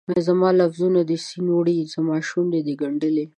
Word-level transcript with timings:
زما 0.27 0.49
لفظونه 0.59 1.01
دي 1.09 1.17
سیند 1.27 1.49
وړي، 1.55 1.77
زماشونډې 1.93 2.61
دي 2.67 2.73
ګنډلي 2.81 3.25